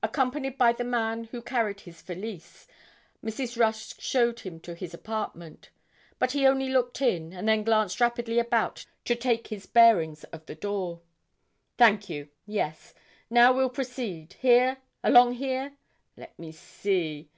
[0.00, 2.68] Accompanied by the man who carried his valise,
[3.20, 3.58] Mrs.
[3.58, 5.70] Rusk showed him to his apartment;
[6.20, 10.46] but he only looked in, and then glanced rapidly about to take 'the bearings' of
[10.46, 11.00] the door.
[11.78, 12.94] 'Thank you yes.
[13.28, 15.72] Now we'll proceed, here, along here?
[16.16, 17.28] Let me see.